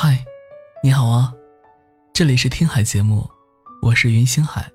[0.00, 0.24] 嗨，
[0.80, 1.34] 你好啊，
[2.14, 3.28] 这里是听海节目，
[3.82, 4.70] 我是云星海。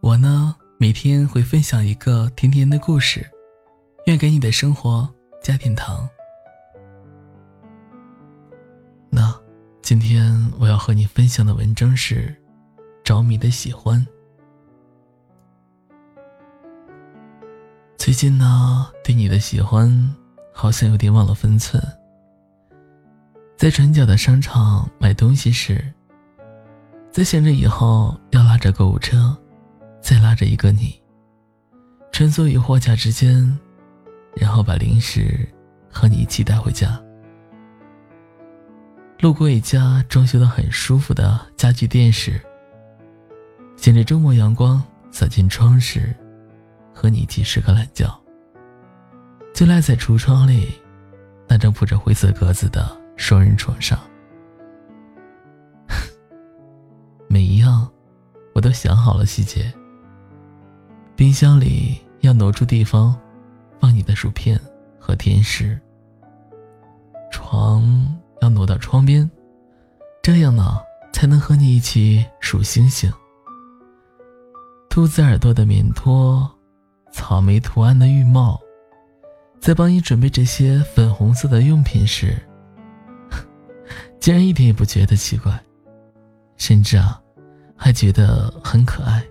[0.00, 3.28] 我呢，每天会分享一个甜甜的故事，
[4.06, 5.12] 愿给你的生活
[5.42, 6.08] 加点糖。
[9.10, 9.36] 那
[9.82, 12.28] 今天我要和你分享的文章是
[13.02, 14.06] 《着迷的喜欢》。
[17.98, 20.14] 最近呢，对你的喜欢
[20.52, 21.82] 好像有点忘了分寸。
[23.60, 25.84] 在转角的商场买东西时，
[27.12, 29.36] 在想着以后要拉着购物车，
[30.00, 30.98] 再拉着一个你，
[32.10, 33.58] 穿梭于货架之间，
[34.34, 35.46] 然后把零食
[35.92, 36.98] 和你一起带回家。
[39.18, 42.40] 路过一家装修的很舒服的家具店时，
[43.76, 46.16] 想着周末阳光洒进窗时，
[46.94, 48.18] 和你一起睡个懒觉，
[49.52, 50.72] 就赖在橱窗里
[51.46, 52.98] 那张铺着灰色格子的。
[53.20, 54.00] 双人床上，
[57.28, 57.86] 每一样
[58.54, 59.70] 我都想好了细节。
[61.14, 63.14] 冰箱里要挪出地方
[63.78, 64.58] 放你的薯片
[64.98, 65.78] 和甜食，
[67.30, 67.84] 床
[68.40, 69.30] 要挪到窗边，
[70.22, 70.78] 这样呢
[71.12, 73.12] 才能和你一起数星星。
[74.88, 76.50] 兔子耳朵的棉拖，
[77.12, 78.58] 草莓图案的浴帽，
[79.60, 82.42] 在帮你准备这些粉红色的用品时。
[84.20, 85.58] 竟然一点也不觉得奇怪，
[86.58, 87.18] 甚至啊，
[87.74, 89.24] 还觉得很可爱。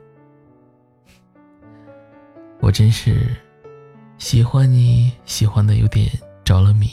[2.60, 3.36] 我真是
[4.18, 6.10] 喜欢你，喜欢的有点
[6.44, 6.90] 着了迷。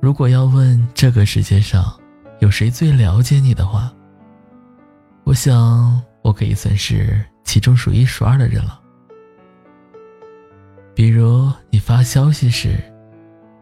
[0.00, 1.98] 如果要问这个世界上
[2.40, 3.90] 有谁最了解你的话，
[5.24, 8.78] 我想我可以算是其中数一数二的人了。
[10.94, 12.78] 比如你发消息时，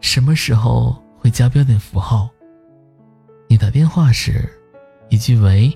[0.01, 1.01] 什么时候？
[1.29, 2.29] 加标点符号。
[3.47, 4.49] 你打电话时，
[5.09, 5.75] 一句“喂”，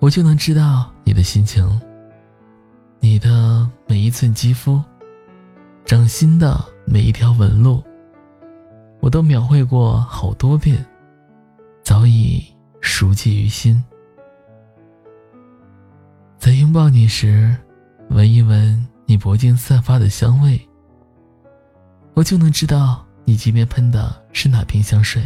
[0.00, 1.80] 我就能知道你的心情。
[3.00, 4.82] 你的每一寸肌肤，
[5.84, 7.82] 掌心的每一条纹路，
[9.00, 10.84] 我都描绘过好多遍，
[11.82, 12.44] 早已
[12.80, 13.82] 熟记于心。
[16.38, 17.56] 在拥抱你时，
[18.10, 20.60] 闻一闻你脖颈散发的香味，
[22.14, 23.06] 我就能知道。
[23.24, 25.22] 你今天喷的是哪瓶香水？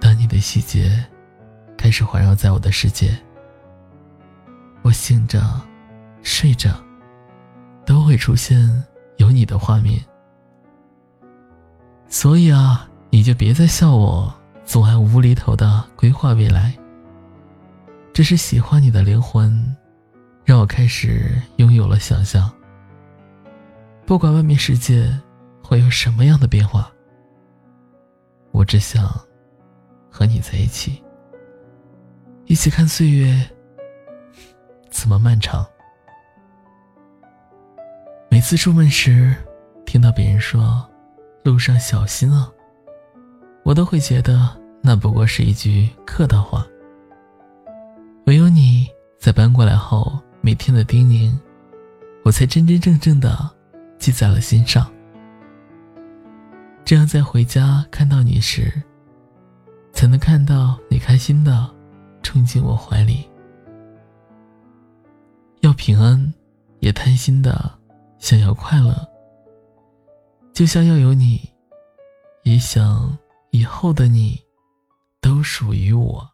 [0.00, 1.04] 当你的细节
[1.76, 3.16] 开始环绕在我的世界，
[4.82, 5.42] 我醒着、
[6.22, 6.70] 睡着，
[7.84, 8.84] 都会出现
[9.16, 9.98] 有你的画面。
[12.08, 14.32] 所以啊，你就别再笑我
[14.64, 16.72] 总爱无厘头的规划未来。
[18.12, 19.76] 只是喜欢你的灵魂，
[20.44, 22.50] 让我开始拥有了想象。
[24.04, 25.10] 不管外面世界。
[25.68, 26.88] 会有什么样的变化？
[28.56, 29.06] 我只想
[30.10, 31.04] 和你在一起，
[32.46, 33.38] 一起看岁月
[34.88, 35.66] 怎么漫长。
[38.30, 39.36] 每次出门时，
[39.84, 40.88] 听到别人说
[41.44, 42.50] “路上小心啊”，
[43.62, 44.48] 我都会觉得
[44.80, 46.66] 那不过是一句客套话。
[48.24, 51.30] 唯有你在搬过来后每天的叮咛，
[52.24, 53.36] 我才真真正正的
[53.98, 54.90] 记在了心上。
[56.86, 58.72] 这样，在回家看到你时，
[59.92, 61.68] 才能看到你开心的
[62.22, 63.28] 冲进我怀里。
[65.62, 66.32] 要平安，
[66.78, 67.76] 也贪心的
[68.18, 68.94] 想要快乐，
[70.52, 71.40] 就像要有你，
[72.44, 73.18] 也想
[73.50, 74.40] 以后的你
[75.20, 76.24] 都属于我。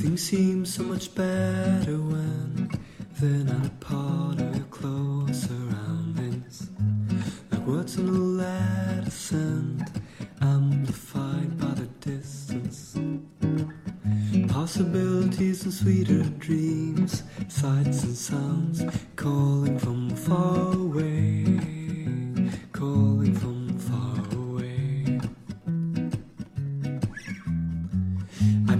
[0.00, 2.70] Seem so much better when
[3.18, 6.70] they're not part of your close surroundings.
[7.50, 9.82] Like words on a letter sent,
[10.40, 12.96] amplified by the distance.
[14.48, 18.82] Possibilities and sweeter dreams, sights and sounds
[19.16, 21.79] calling from far away,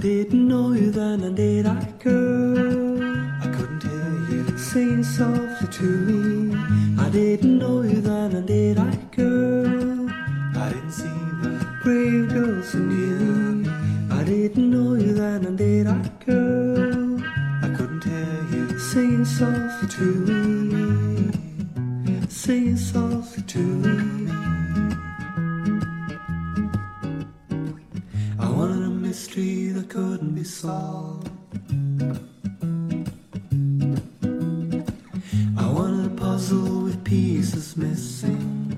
[0.00, 3.02] didn't know you then, and did I, girl?
[3.42, 6.56] I couldn't hear you singing softly to me.
[6.98, 10.08] I didn't know you then, and did I, girl?
[10.56, 13.70] I didn't see the brave girls in you.
[14.10, 17.20] I didn't know you then, and did I, girl?
[17.62, 21.30] I couldn't hear you singing softly to me,
[22.30, 24.49] singing softly to me.
[30.42, 30.42] I
[35.70, 38.69] want a puzzle with pieces missing.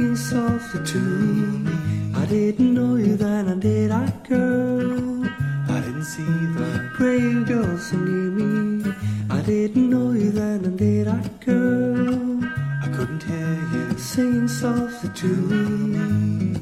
[0.00, 1.72] You singing softly to me.
[2.14, 5.24] I didn't know you then, and did I, girl?
[5.68, 8.92] I didn't see the brave girls who knew me.
[9.30, 12.44] I didn't know you then, and did I, girl?
[12.82, 16.56] I couldn't hear you singing softly to me,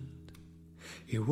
[1.09, 1.27] it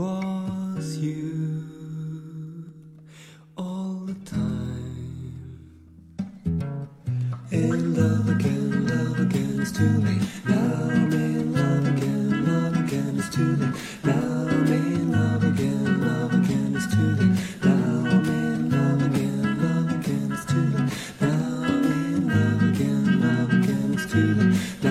[9.70, 10.22] it's too late.
[10.46, 13.74] Now I'm in love again, love again, it's too late.
[14.04, 17.38] Now I'm in love again, love again, it's too late.
[17.62, 20.92] Now I'm in love again, love again, it's too late.
[21.20, 24.89] Now I'm in love again, love again, it's too late.